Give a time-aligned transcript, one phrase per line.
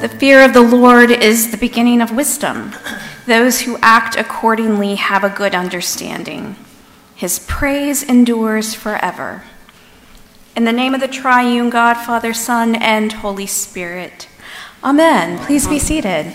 [0.00, 2.72] The fear of the Lord is the beginning of wisdom.
[3.26, 6.56] Those who act accordingly have a good understanding.
[7.14, 9.44] His praise endures forever.
[10.56, 14.26] In the name of the triune God, Father, Son, and Holy Spirit.
[14.82, 15.38] Amen.
[15.44, 16.34] Please be seated.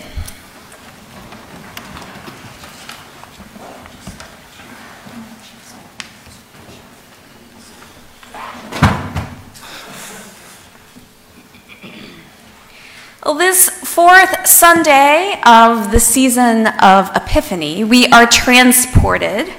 [13.26, 19.52] Well, this fourth Sunday of the season of Epiphany, we are transported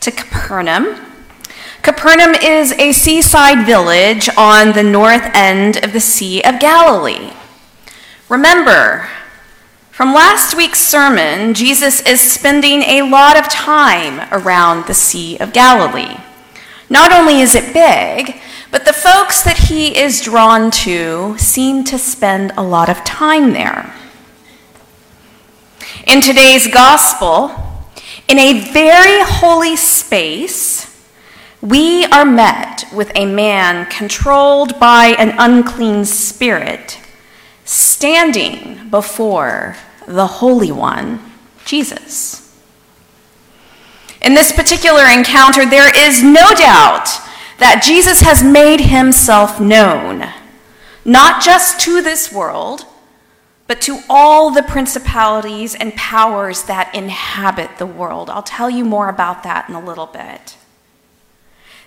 [0.00, 1.04] to Capernaum.
[1.82, 7.30] Capernaum is a seaside village on the north end of the Sea of Galilee.
[8.30, 9.06] Remember,
[9.90, 15.52] from last week's sermon, Jesus is spending a lot of time around the Sea of
[15.52, 16.16] Galilee.
[16.88, 18.40] Not only is it big,
[18.74, 23.52] but the folks that he is drawn to seem to spend a lot of time
[23.52, 23.94] there.
[26.08, 27.54] In today's gospel,
[28.26, 31.08] in a very holy space,
[31.60, 36.98] we are met with a man controlled by an unclean spirit
[37.64, 39.76] standing before
[40.08, 41.20] the Holy One,
[41.64, 42.58] Jesus.
[44.20, 47.20] In this particular encounter, there is no doubt
[47.58, 50.28] that Jesus has made himself known,
[51.04, 52.86] not just to this world,
[53.66, 58.28] but to all the principalities and powers that inhabit the world.
[58.28, 60.56] I'll tell you more about that in a little bit.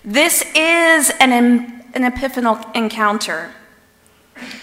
[0.04, 3.52] This is an, an epiphanal encounter.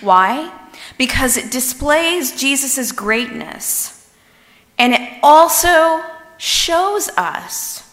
[0.02, 0.52] Why?
[0.98, 3.96] Because it displays Jesus' greatness
[4.78, 6.04] and it also
[6.38, 7.85] shows us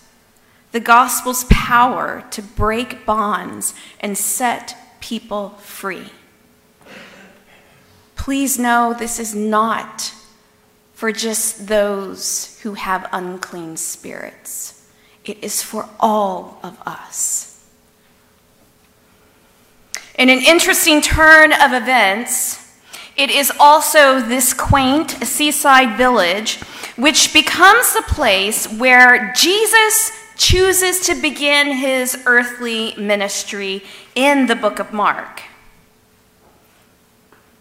[0.73, 6.07] the gospel's power to break bonds and set people free.
[8.17, 10.15] Please know this is not
[10.95, 14.89] for just those who have unclean spirits,
[15.25, 17.69] it is for all of us.
[20.17, 22.81] In an interesting turn of events,
[23.17, 26.59] it is also this quaint seaside village
[26.97, 33.85] which becomes the place where Jesus chooses to begin his earthly ministry
[34.17, 35.43] in the book of Mark.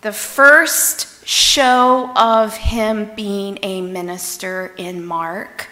[0.02, 5.69] The first show of him being a minister in Mark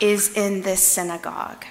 [0.00, 1.66] is in this synagogue.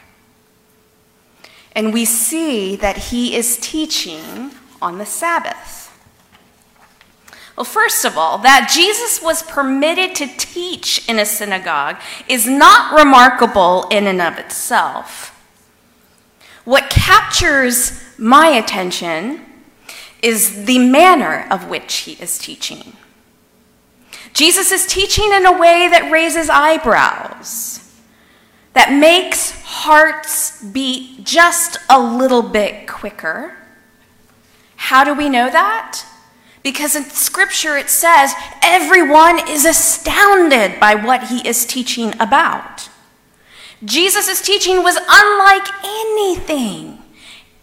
[1.72, 4.52] And we see that he is teaching
[4.84, 5.85] on the Sabbath.
[7.56, 12.94] Well, first of all, that Jesus was permitted to teach in a synagogue is not
[12.94, 15.32] remarkable in and of itself.
[16.66, 19.42] What captures my attention
[20.22, 22.94] is the manner of which he is teaching.
[24.34, 27.80] Jesus is teaching in a way that raises eyebrows,
[28.74, 33.56] that makes hearts beat just a little bit quicker.
[34.76, 36.06] How do we know that?
[36.66, 38.34] Because in Scripture it says
[38.64, 42.90] everyone is astounded by what he is teaching about.
[43.84, 46.98] Jesus' teaching was unlike anything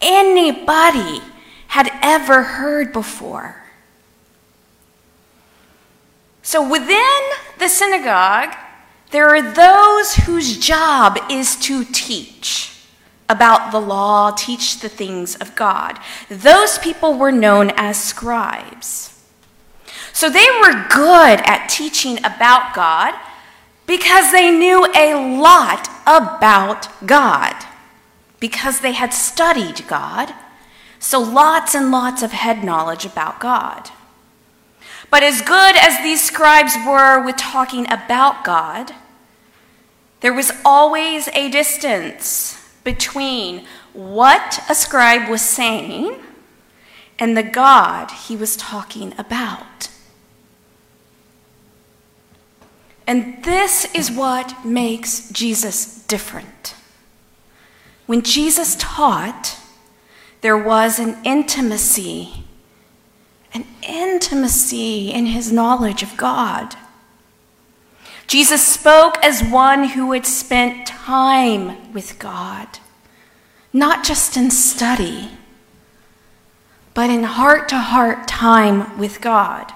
[0.01, 1.21] anybody
[1.67, 3.65] had ever heard before.
[6.43, 7.21] So within
[7.59, 8.55] the synagogue,
[9.11, 12.72] there are those whose job is to teach
[13.33, 15.99] about the law, teach the things of God.
[16.29, 19.09] Those people were known as scribes.
[20.13, 23.15] So they were good at teaching about God
[23.87, 27.57] because they knew a lot about God,
[28.39, 30.35] because they had studied God.
[30.99, 33.91] So lots and lots of head knowledge about God.
[35.11, 38.93] But as good as these scribes were with talking about God,
[40.21, 46.21] there was always a distance between what a scribe was saying
[47.19, 49.89] and the God he was talking about.
[53.07, 56.75] And this is what makes Jesus different.
[58.07, 59.59] When Jesus taught,
[60.41, 62.45] there was an intimacy,
[63.55, 66.77] an intimacy in his knowledge of God.
[68.33, 72.79] Jesus spoke as one who had spent time with God,
[73.75, 75.29] not just in study,
[76.95, 79.71] but in heart to heart time with God.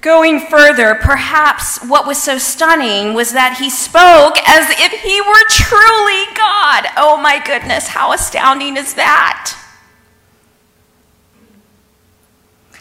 [0.00, 5.48] Going further, perhaps what was so stunning was that he spoke as if he were
[5.50, 6.86] truly God.
[6.96, 9.65] Oh my goodness, how astounding is that?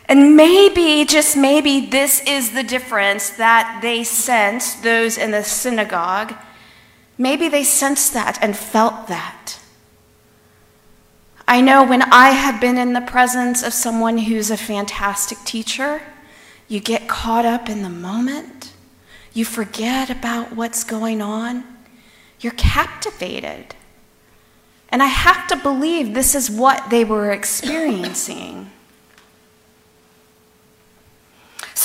[0.07, 6.35] And maybe, just maybe, this is the difference that they sensed, those in the synagogue.
[7.17, 9.59] Maybe they sensed that and felt that.
[11.47, 16.01] I know when I have been in the presence of someone who's a fantastic teacher,
[16.67, 18.73] you get caught up in the moment.
[19.33, 21.63] You forget about what's going on.
[22.39, 23.75] You're captivated.
[24.89, 28.71] And I have to believe this is what they were experiencing.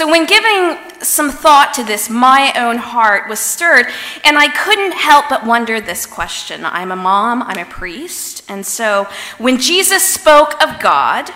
[0.00, 3.84] So, when giving some thought to this, my own heart was stirred,
[4.24, 6.64] and I couldn't help but wonder this question.
[6.64, 11.32] I'm a mom, I'm a priest, and so when Jesus spoke of God,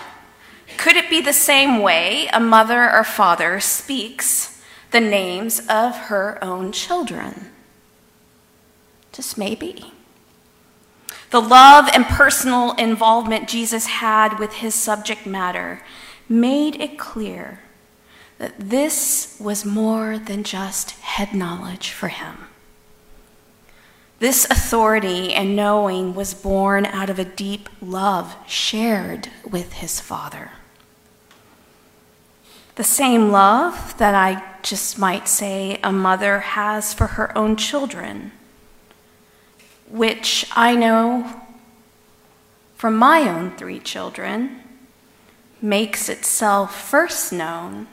[0.79, 6.43] could it be the same way a mother or father speaks the names of her
[6.43, 7.51] own children?
[9.11, 9.93] Just maybe.
[11.29, 15.83] The love and personal involvement Jesus had with his subject matter
[16.27, 17.59] made it clear
[18.37, 22.35] that this was more than just head knowledge for him.
[24.19, 30.51] This authority and knowing was born out of a deep love shared with his Father.
[32.75, 38.31] The same love that I just might say a mother has for her own children,
[39.89, 41.41] which I know
[42.75, 44.61] from my own three children
[45.61, 47.87] makes itself first known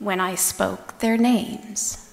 [0.00, 2.12] when I spoke their names.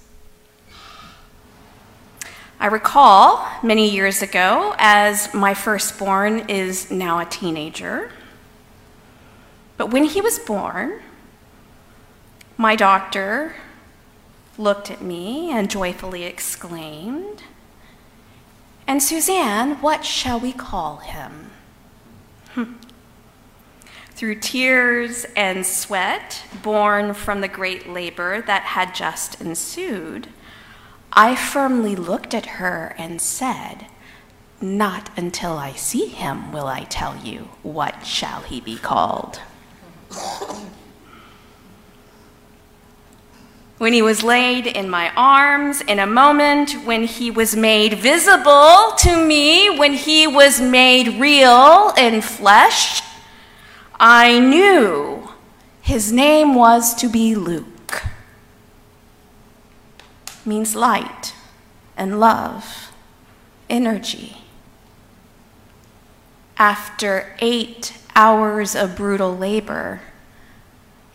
[2.60, 8.12] I recall many years ago, as my firstborn is now a teenager,
[9.78, 11.00] but when he was born,
[12.58, 13.56] my doctor
[14.58, 17.44] looked at me and joyfully exclaimed,
[18.88, 21.52] And Suzanne, what shall we call him?
[22.50, 22.74] Hmm.
[24.18, 30.30] Through tears and sweat born from the great labor that had just ensued,
[31.14, 33.86] I firmly looked at her and said,
[34.60, 39.40] Not until I see him will I tell you what shall he be called.
[43.78, 48.94] when he was laid in my arms, in a moment when he was made visible
[48.98, 53.04] to me, when he was made real in flesh,
[54.00, 55.30] I knew
[55.82, 58.04] his name was to be Luke.
[60.46, 61.34] Means light
[61.96, 62.92] and love,
[63.70, 64.38] energy.
[66.60, 70.02] After eight hours of brutal labor,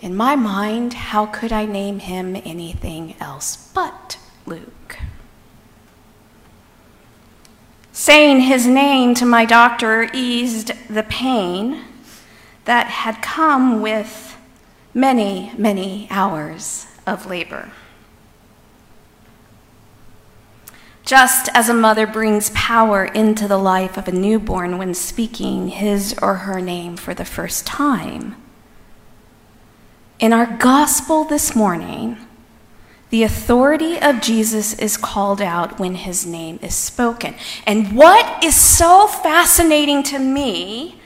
[0.01, 4.99] in my mind, how could I name him anything else but Luke?
[7.93, 11.85] Saying his name to my doctor eased the pain
[12.65, 14.37] that had come with
[14.95, 17.71] many, many hours of labor.
[21.05, 26.15] Just as a mother brings power into the life of a newborn when speaking his
[26.23, 28.37] or her name for the first time,
[30.21, 32.17] in our gospel this morning,
[33.11, 37.35] the authority of Jesus is called out when his name is spoken.
[37.67, 41.02] And what is so fascinating to me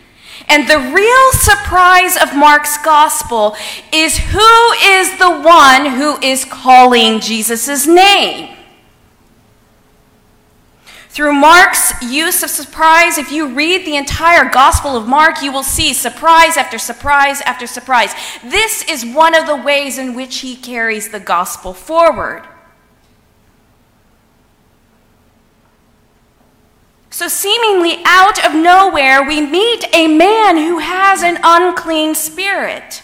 [0.49, 3.57] and the real surprise of Mark's gospel
[3.93, 8.57] is who is the one who is calling Jesus' name?
[11.17, 15.63] Through Mark's use of surprise, if you read the entire Gospel of Mark, you will
[15.63, 18.13] see surprise after surprise after surprise.
[18.45, 22.47] This is one of the ways in which he carries the gospel forward.
[27.17, 33.03] So, seemingly out of nowhere, we meet a man who has an unclean spirit.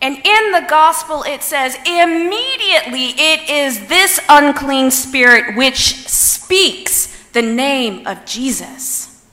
[0.00, 7.42] And in the gospel, it says, immediately it is this unclean spirit which speaks the
[7.42, 9.26] name of Jesus.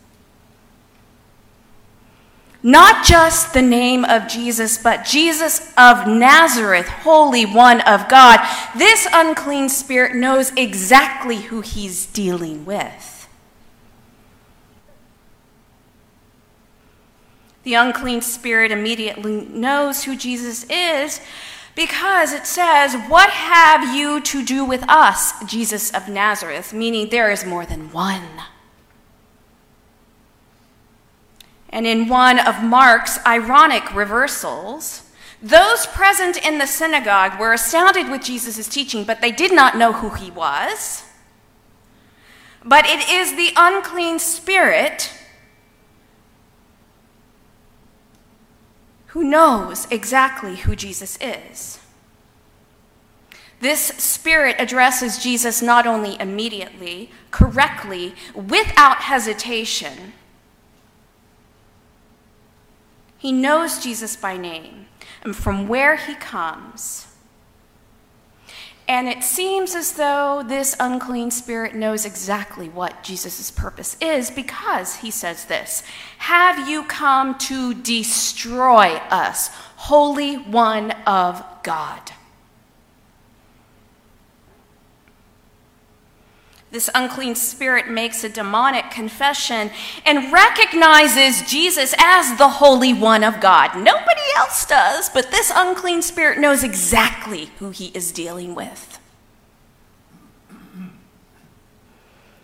[2.64, 8.40] Not just the name of Jesus, but Jesus of Nazareth, Holy One of God.
[8.76, 13.19] This unclean spirit knows exactly who he's dealing with.
[17.64, 21.22] The unclean spirit immediately knows who Jesus is
[21.76, 26.74] because it says, What have you to do with us, Jesus of Nazareth?
[26.74, 28.24] Meaning there is more than one.
[31.70, 35.10] And in one of Mark's ironic reversals,
[35.42, 39.94] those present in the synagogue were astounded with Jesus' teaching, but they did not know
[39.94, 41.04] who he was.
[42.66, 45.14] But it is the unclean spirit
[49.10, 51.80] who knows exactly who Jesus is.
[53.60, 60.14] This spirit addresses Jesus not only immediately, correctly, without hesitation.
[63.18, 64.86] He knows Jesus by name
[65.24, 67.08] and from where he comes.
[68.90, 74.96] And it seems as though this unclean spirit knows exactly what Jesus' purpose is because
[74.96, 75.84] he says this
[76.18, 82.02] Have you come to destroy us, Holy One of God?
[86.72, 89.72] This unclean spirit makes a demonic confession
[90.06, 93.76] and recognizes Jesus as the Holy One of God.
[93.76, 99.00] Nobody else does, but this unclean spirit knows exactly who he is dealing with.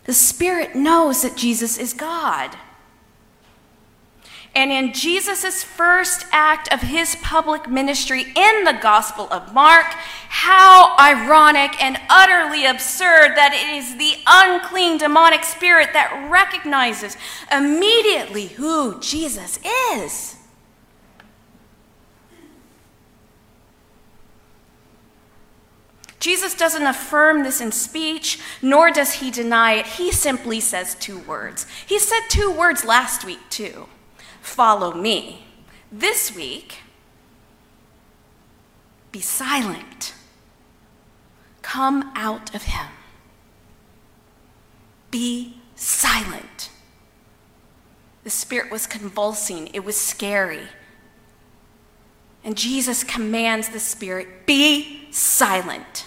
[0.06, 2.58] The spirit knows that Jesus is God.
[4.56, 9.86] And in Jesus' first act of his public ministry in the Gospel of Mark,
[10.30, 17.18] how ironic and utterly absurd that it is the unclean demonic spirit that recognizes
[17.52, 19.60] immediately who Jesus
[19.94, 20.38] is.
[26.18, 29.86] Jesus doesn't affirm this in speech, nor does he deny it.
[29.86, 31.68] He simply says two words.
[31.86, 33.88] He said two words last week, too
[34.46, 35.44] follow me.
[35.92, 36.78] This week,
[39.12, 40.14] be silent.
[41.62, 42.88] Come out of him.
[45.12, 46.70] Be silent.
[48.24, 50.68] The spirit was convulsing, it was scary.
[52.44, 56.06] And Jesus commands the spirit, be silent.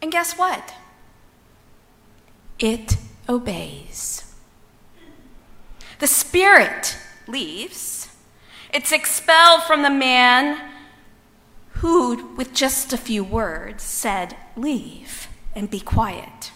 [0.00, 0.74] And guess what?
[2.58, 2.96] It
[3.28, 4.27] obeys.
[5.98, 8.08] The spirit leaves.
[8.72, 10.70] It's expelled from the man
[11.78, 16.52] who, with just a few words, said, Leave and be quiet.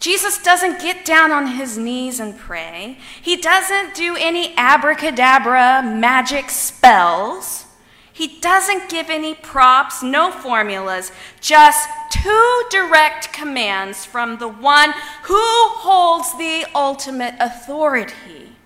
[0.00, 2.98] Jesus doesn't get down on his knees and pray.
[3.22, 7.64] He doesn't do any abracadabra magic spells.
[8.12, 11.10] He doesn't give any props, no formulas,
[11.40, 11.88] just
[12.24, 18.56] two direct commands from the one who holds the ultimate authority.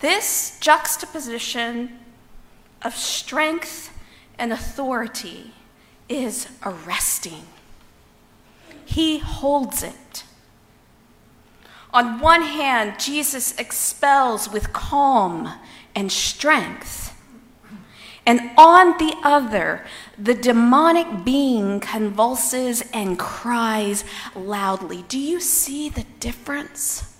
[0.00, 1.98] This juxtaposition
[2.82, 3.90] of strength
[4.38, 5.52] and authority
[6.10, 7.46] is arresting.
[8.84, 10.24] He holds it.
[11.94, 15.54] On one hand, Jesus expels with calm
[15.94, 17.11] and strength.
[18.24, 19.84] And on the other,
[20.16, 24.04] the demonic being convulses and cries
[24.36, 25.04] loudly.
[25.08, 27.12] Do you see the difference?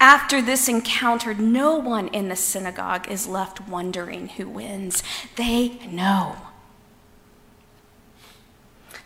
[0.00, 5.02] After this encounter, no one in the synagogue is left wondering who wins.
[5.36, 6.36] They know.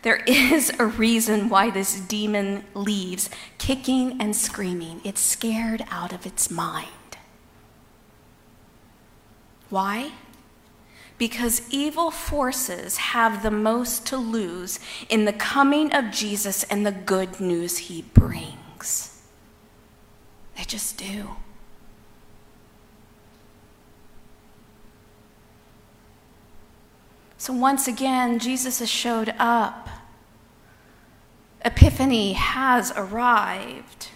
[0.03, 4.99] There is a reason why this demon leaves, kicking and screaming.
[5.03, 6.87] It's scared out of its mind.
[9.69, 10.11] Why?
[11.17, 16.91] Because evil forces have the most to lose in the coming of Jesus and the
[16.91, 19.21] good news he brings.
[20.57, 21.29] They just do.
[27.43, 29.89] So once again, Jesus has showed up.
[31.65, 34.07] Epiphany has arrived.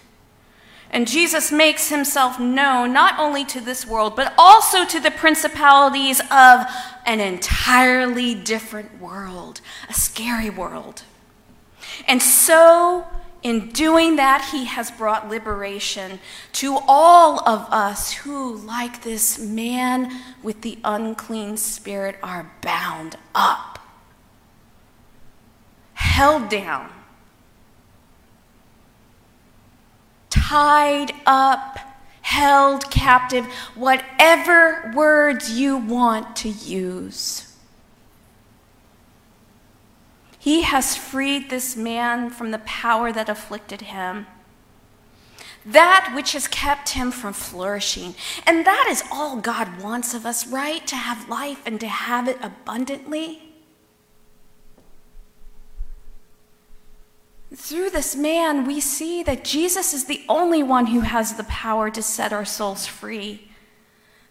[0.92, 6.22] And Jesus makes himself known not only to this world, but also to the principalities
[6.32, 6.68] of
[7.06, 11.02] an entirely different world, a scary world.
[12.08, 13.06] And so
[13.48, 16.20] in doing that, he has brought liberation
[16.52, 20.12] to all of us who, like this man
[20.44, 23.80] with the unclean spirit, are bound up,
[25.94, 26.90] held down,
[30.30, 31.80] tied up,
[32.22, 37.47] held captive, whatever words you want to use.
[40.48, 44.28] He has freed this man from the power that afflicted him,
[45.66, 48.16] that which has kept him from flourishing.
[48.46, 50.88] And that is all God wants of us, right?
[50.88, 53.56] To have life and to have it abundantly.
[57.54, 61.90] Through this man, we see that Jesus is the only one who has the power
[61.90, 63.52] to set our souls free,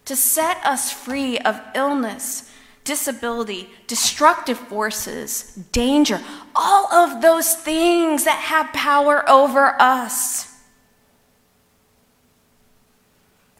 [0.06, 2.50] to set us free of illness,
[2.86, 6.22] disability, destructive forces, danger,
[6.54, 10.54] all of those things that have power over us.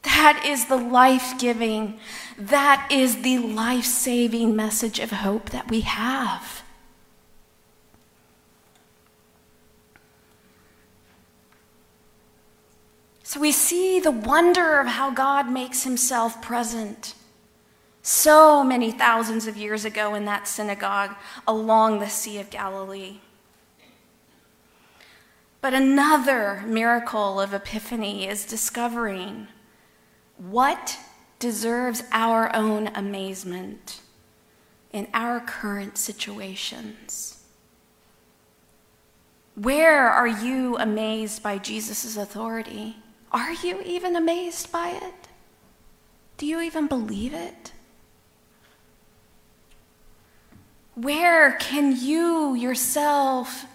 [0.04, 1.99] That is the life giving,
[2.38, 6.62] that is the life saving message of hope that we have.
[13.25, 17.16] So we see the wonder of how God makes himself present
[18.07, 23.17] so many thousands of years ago in that synagogue along the Sea of Galilee.
[25.61, 29.49] But another miracle of Epiphany is discovering
[30.39, 31.01] what
[31.41, 34.01] deserves our own amazement
[34.93, 37.43] in our current situations.
[39.57, 42.99] Where are you amazed by Jesus' authority?
[43.33, 45.29] Are you even amazed by it?
[46.37, 47.73] Do you even believe it?
[50.97, 53.67] Where can you yourself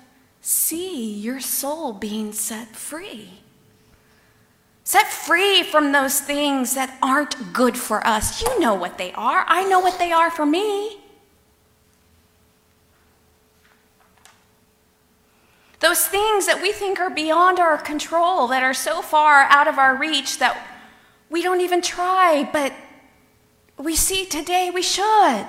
[0.41, 3.29] see your soul being set free?
[4.83, 8.41] Set free from those things that aren't good for us.
[8.41, 9.45] You know what they are.
[9.47, 10.97] I know what they are for me.
[15.79, 19.77] Those things that we think are beyond our control, that are so far out of
[19.77, 20.57] our reach that
[21.29, 22.73] we don't even try, but
[23.77, 25.47] we see today we should.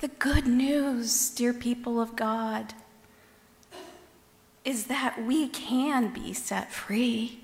[0.00, 0.08] The
[0.46, 2.72] good news, dear people of God,
[4.64, 7.40] is that we can be set free.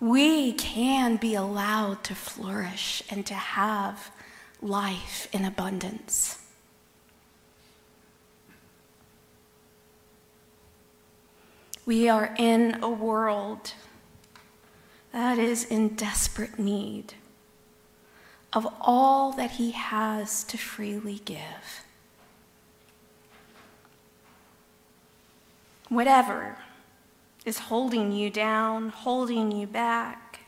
[0.00, 4.12] We can be allowed to flourish and to have
[4.62, 6.38] life in abundance.
[11.84, 13.72] We are in a world
[15.10, 17.14] that is in desperate need
[18.52, 21.84] of all that He has to freely give.
[25.88, 26.56] Whatever
[27.44, 30.40] is holding you down, holding you back,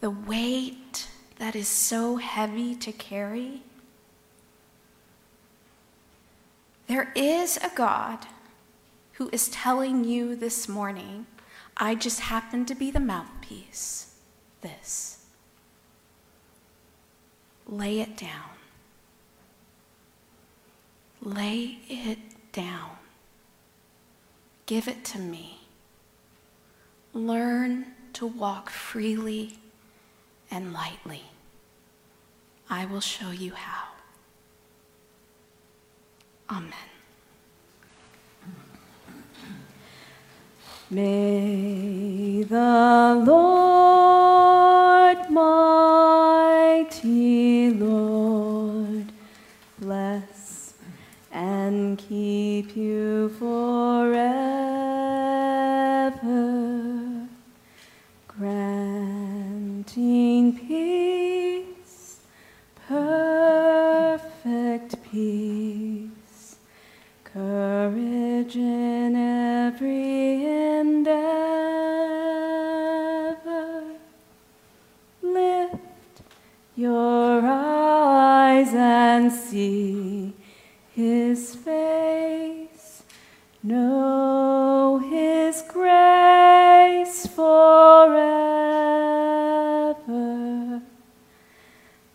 [0.00, 1.08] the weight
[1.38, 3.62] that is so heavy to carry,
[6.86, 8.26] there is a God
[9.12, 11.26] who is telling you this morning,
[11.76, 14.14] I just happen to be the mouthpiece.
[14.60, 15.11] This
[17.72, 18.50] lay it down.
[21.22, 22.18] Lay it
[22.52, 22.90] down.
[24.66, 25.60] Give it to me.
[27.14, 29.58] Learn to walk freely
[30.50, 31.22] and lightly.
[32.68, 33.88] I will show you how.
[36.50, 36.72] Amen.
[40.90, 45.30] May the Lord
[47.74, 49.06] Lord
[49.78, 50.74] bless
[51.32, 54.61] and keep you forever,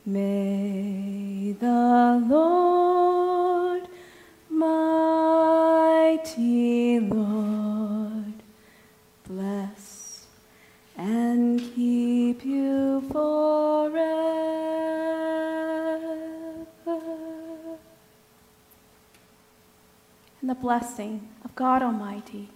[0.10, 3.90] May the Lord,
[4.50, 6.22] mighty
[7.02, 8.36] Lord,
[9.28, 10.28] bless
[10.96, 13.98] and keep you forever.
[20.40, 22.48] And the blessing of God Almighty,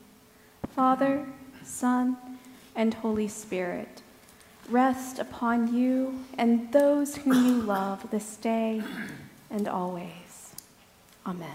[0.73, 1.25] Father,
[1.65, 2.15] Son,
[2.77, 4.03] and Holy Spirit
[4.71, 8.81] rest upon you and those whom you love this day
[9.49, 10.55] and always.
[11.25, 11.49] Amen.